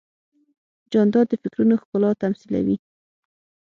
جانداد 0.91 1.25
د 1.29 1.33
فکرونو 1.41 1.75
ښکلا 1.81 2.11
تمثیلوي. 2.23 2.77